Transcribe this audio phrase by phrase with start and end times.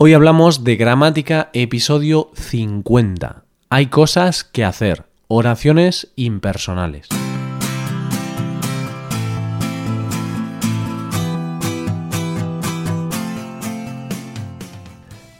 [0.00, 3.42] Hoy hablamos de gramática episodio 50.
[3.68, 5.06] Hay cosas que hacer.
[5.26, 7.08] Oraciones impersonales.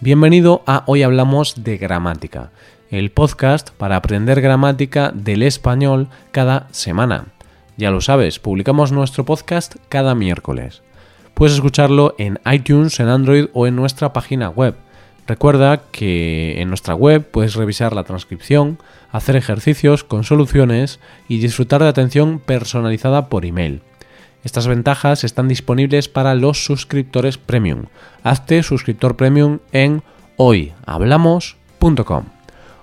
[0.00, 2.50] Bienvenido a Hoy Hablamos de Gramática,
[2.88, 7.26] el podcast para aprender gramática del español cada semana.
[7.76, 10.82] Ya lo sabes, publicamos nuestro podcast cada miércoles.
[11.36, 14.74] Puedes escucharlo en iTunes, en Android o en nuestra página web.
[15.26, 18.78] Recuerda que en nuestra web puedes revisar la transcripción,
[19.12, 23.82] hacer ejercicios con soluciones y disfrutar de atención personalizada por email.
[24.44, 27.84] Estas ventajas están disponibles para los suscriptores premium.
[28.22, 30.02] Hazte suscriptor premium en
[30.38, 32.24] hoyhablamos.com.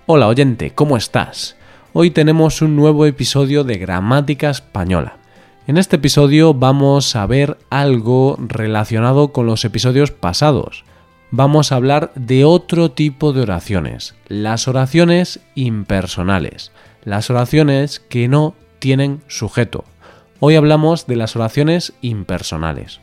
[0.05, 1.55] Hola oyente, ¿cómo estás?
[1.91, 5.22] Hoy tenemos un nuevo episodio de Gramática Española.
[5.65, 10.83] En este episodio vamos a ver algo relacionado con los episodios pasados.
[11.31, 16.73] Vamos a hablar de otro tipo de oraciones, las oraciones impersonales,
[17.05, 19.85] las oraciones que no tienen sujeto.
[20.41, 22.99] Hoy hablamos de las oraciones impersonales.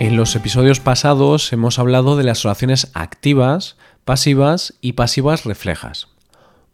[0.00, 6.15] En los episodios pasados hemos hablado de las oraciones activas, pasivas y pasivas reflejas.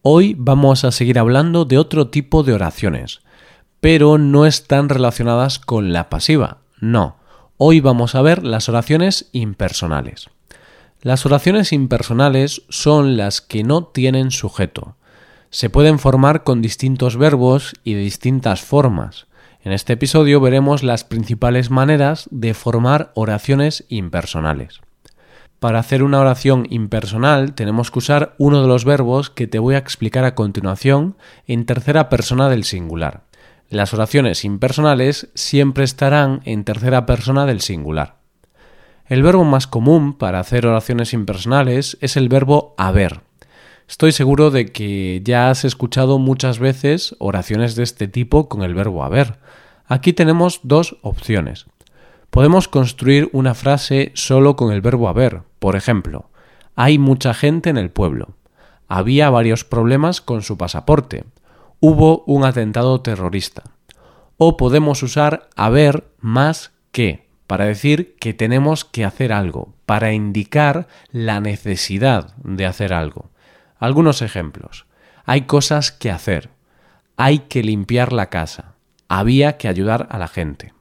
[0.04, 3.20] Hoy vamos a seguir hablando de otro tipo de oraciones,
[3.78, 7.18] pero no están relacionadas con la pasiva, no.
[7.56, 10.28] Hoy vamos a ver las oraciones impersonales.
[11.02, 14.96] Las oraciones impersonales son las que no tienen sujeto.
[15.50, 19.28] Se pueden formar con distintos verbos y de distintas formas.
[19.62, 24.80] En este episodio veremos las principales maneras de formar oraciones impersonales.
[25.62, 29.76] Para hacer una oración impersonal tenemos que usar uno de los verbos que te voy
[29.76, 33.22] a explicar a continuación en tercera persona del singular.
[33.68, 38.16] Las oraciones impersonales siempre estarán en tercera persona del singular.
[39.06, 43.20] El verbo más común para hacer oraciones impersonales es el verbo haber.
[43.88, 48.74] Estoy seguro de que ya has escuchado muchas veces oraciones de este tipo con el
[48.74, 49.38] verbo haber.
[49.86, 51.66] Aquí tenemos dos opciones.
[52.32, 55.42] Podemos construir una frase solo con el verbo haber.
[55.58, 56.30] Por ejemplo,
[56.74, 58.30] hay mucha gente en el pueblo.
[58.88, 61.26] Había varios problemas con su pasaporte.
[61.78, 63.64] Hubo un atentado terrorista.
[64.38, 70.88] O podemos usar haber más que para decir que tenemos que hacer algo, para indicar
[71.10, 73.28] la necesidad de hacer algo.
[73.78, 74.86] Algunos ejemplos.
[75.26, 76.48] Hay cosas que hacer.
[77.18, 78.72] Hay que limpiar la casa.
[79.06, 80.72] Había que ayudar a la gente.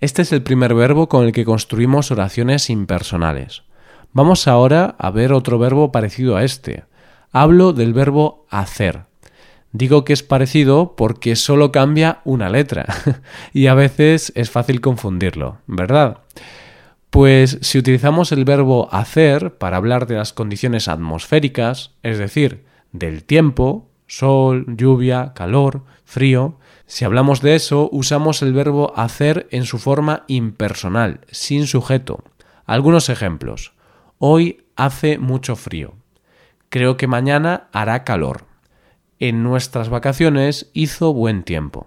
[0.00, 3.64] Este es el primer verbo con el que construimos oraciones impersonales.
[4.14, 6.84] Vamos ahora a ver otro verbo parecido a este.
[7.32, 9.02] Hablo del verbo hacer.
[9.72, 12.86] Digo que es parecido porque solo cambia una letra
[13.52, 16.20] y a veces es fácil confundirlo, ¿verdad?
[17.10, 23.22] Pues si utilizamos el verbo hacer para hablar de las condiciones atmosféricas, es decir, del
[23.22, 29.78] tiempo, sol, lluvia, calor, frío, si hablamos de eso, usamos el verbo hacer en su
[29.78, 32.24] forma impersonal, sin sujeto.
[32.66, 33.72] Algunos ejemplos.
[34.18, 35.94] Hoy hace mucho frío.
[36.70, 38.46] Creo que mañana hará calor.
[39.20, 41.86] En nuestras vacaciones hizo buen tiempo.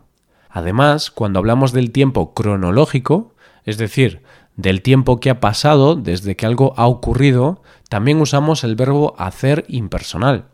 [0.50, 3.36] Además, cuando hablamos del tiempo cronológico,
[3.66, 4.22] es decir,
[4.56, 9.66] del tiempo que ha pasado desde que algo ha ocurrido, también usamos el verbo hacer
[9.68, 10.46] impersonal.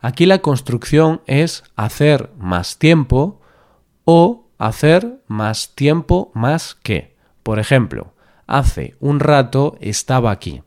[0.00, 3.40] Aquí la construcción es hacer más tiempo
[4.04, 7.16] o hacer más tiempo más que.
[7.42, 8.12] Por ejemplo,
[8.46, 10.62] hace un rato estaba aquí.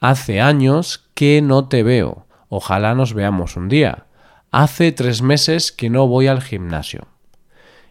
[0.00, 2.26] Hace años que no te veo.
[2.48, 4.06] Ojalá nos veamos un día.
[4.50, 7.06] Hace tres meses que no voy al gimnasio.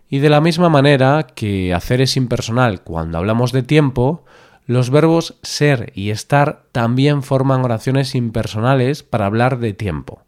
[0.10, 4.26] Y de la misma manera que hacer es impersonal cuando hablamos de tiempo,
[4.66, 10.24] los verbos ser y estar también forman oraciones impersonales para hablar de tiempo.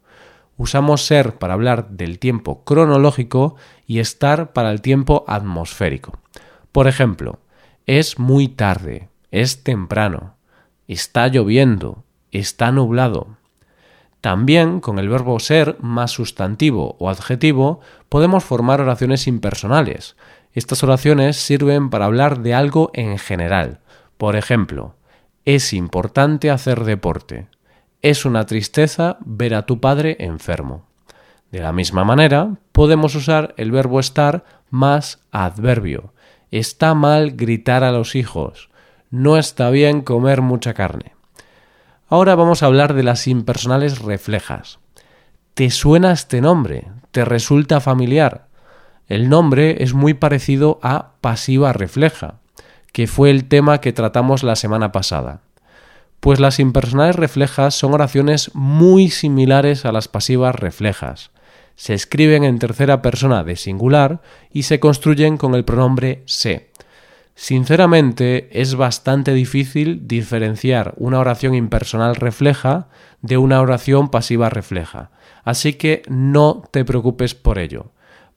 [0.56, 6.18] Usamos ser para hablar del tiempo cronológico y estar para el tiempo atmosférico.
[6.72, 7.40] Por ejemplo,
[7.86, 10.36] es muy tarde, es temprano,
[10.88, 13.36] está lloviendo, está nublado.
[14.20, 20.16] También con el verbo ser más sustantivo o adjetivo podemos formar oraciones impersonales.
[20.52, 23.80] Estas oraciones sirven para hablar de algo en general.
[24.18, 24.94] Por ejemplo,
[25.44, 27.48] es importante hacer deporte.
[28.02, 30.86] Es una tristeza ver a tu padre enfermo.
[31.52, 36.12] De la misma manera, podemos usar el verbo estar más adverbio.
[36.50, 38.70] Está mal gritar a los hijos.
[39.10, 41.14] No está bien comer mucha carne.
[42.08, 44.80] Ahora vamos a hablar de las impersonales reflejas.
[45.54, 46.88] ¿Te suena este nombre?
[47.12, 48.48] ¿Te resulta familiar?
[49.06, 52.40] El nombre es muy parecido a pasiva refleja,
[52.90, 55.40] que fue el tema que tratamos la semana pasada.
[56.22, 61.32] Pues las impersonales reflejas son oraciones muy similares a las pasivas reflejas.
[61.74, 64.22] Se escriben en tercera persona de singular
[64.52, 66.70] y se construyen con el pronombre se.
[67.34, 72.86] Sinceramente, es bastante difícil diferenciar una oración impersonal refleja
[73.20, 75.10] de una oración pasiva refleja,
[75.42, 77.86] así que no te preocupes por ello.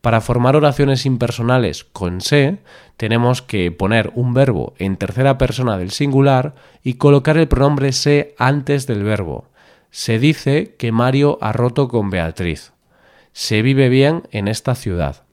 [0.06, 2.60] Para formar oraciones impersonales con se,
[2.96, 6.54] tenemos que poner un verbo en tercera persona del singular
[6.84, 9.50] y colocar el pronombre se antes del verbo.
[9.90, 12.72] Se dice que Mario ha roto con Beatriz.
[13.34, 15.24] Se vive bien en esta ciudad.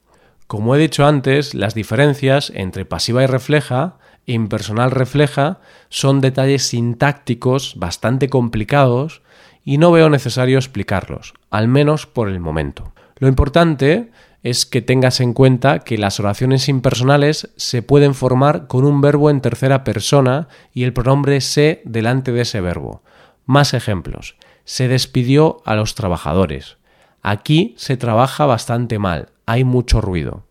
[0.46, 5.60] Como he dicho antes, las diferencias entre pasiva y refleja impersonal refleja
[5.90, 9.20] son detalles sintácticos bastante complicados
[9.66, 12.94] y no veo necesario explicarlos, al menos por el momento.
[13.18, 14.10] Lo importante
[14.42, 19.30] es que tengas en cuenta que las oraciones impersonales se pueden formar con un verbo
[19.30, 23.02] en tercera persona y el pronombre se delante de ese verbo.
[23.46, 24.36] Más ejemplos.
[24.64, 26.76] Se despidió a los trabajadores.
[27.22, 30.44] Aquí se trabaja bastante mal, hay mucho ruido.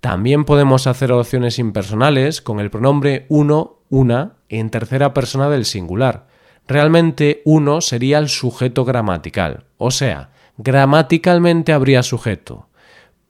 [0.00, 6.26] También podemos hacer oraciones impersonales con el pronombre uno, una en tercera persona del singular.
[6.68, 12.68] Realmente uno sería el sujeto gramatical, o sea, gramaticalmente habría sujeto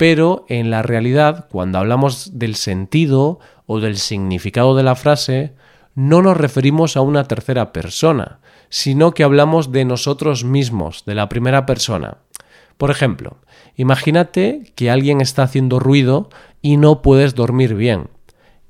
[0.07, 5.55] pero en la realidad, cuando hablamos del sentido o del significado de la frase,
[5.95, 11.31] no nos referimos a una tercera persona, sino que hablamos de nosotros mismos, de la
[11.31, 12.19] primera persona.
[12.77, 13.39] Por ejemplo,
[13.77, 16.29] imagínate que alguien está haciendo ruido
[16.61, 18.11] y no puedes dormir bien.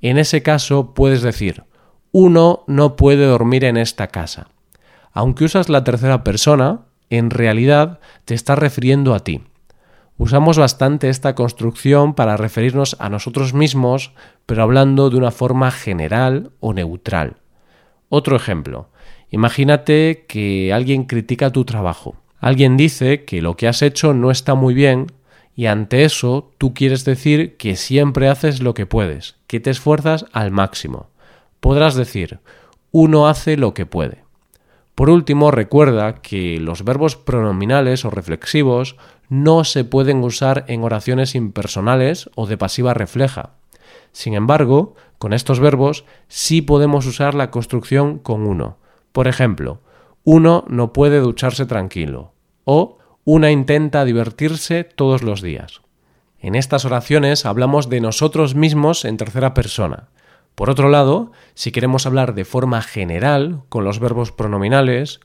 [0.03, 1.65] En ese caso puedes decir,
[2.13, 4.51] uno no puede dormir en esta casa.
[5.13, 9.43] Aunque usas la tercera persona, en realidad te estás refiriendo a ti.
[10.17, 14.13] Usamos bastante esta construcción para referirnos a nosotros mismos,
[14.47, 17.37] pero hablando de una forma general o neutral.
[18.09, 18.91] Otro ejemplo.
[19.31, 22.15] Imagínate que alguien critica tu trabajo.
[22.39, 25.07] Alguien dice que lo que has hecho no está muy bien
[25.57, 30.27] y ante eso tú quieres decir que siempre haces lo que puedes, que te esfuerzas
[30.33, 31.09] al máximo.
[31.59, 32.39] Podrás decir,
[32.93, 34.25] uno hace lo que puede.
[34.95, 38.97] Por último, recuerda que los verbos pronominales o reflexivos
[39.29, 43.51] no se pueden usar en oraciones impersonales o de pasiva refleja.
[44.13, 48.79] Sin embargo, con estos verbos sí podemos usar la construcción con uno.
[49.13, 49.81] Por ejemplo,
[50.25, 52.33] uno no puede ducharse tranquilo
[52.65, 55.81] o una intenta divertirse todos los días.
[56.39, 60.09] En estas oraciones hablamos de nosotros mismos en tercera persona.
[60.55, 65.21] Por otro lado, si queremos hablar de forma general con los verbos pronominales,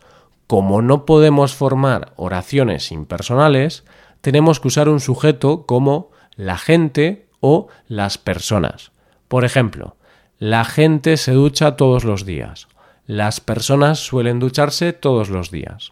[0.50, 3.84] como no podemos formar oraciones impersonales,
[4.22, 8.92] tenemos que usar un sujeto como la gente o las personas.
[9.28, 9.96] Por ejemplo,
[10.40, 12.68] la gente se ducha todos los días.
[13.06, 15.92] Las personas suelen ducharse todos los días.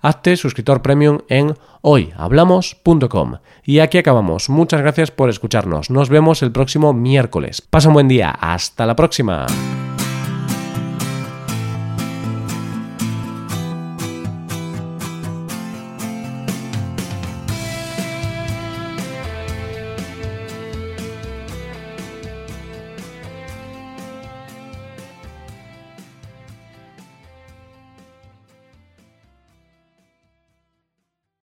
[0.00, 3.36] Hazte suscriptor premium en hoyhablamos.com.
[3.64, 4.48] Y aquí acabamos.
[4.48, 5.90] Muchas gracias por escucharnos.
[5.90, 7.60] Nos vemos el próximo miércoles.
[7.62, 8.30] Pasa un buen día.
[8.30, 9.46] Hasta la próxima.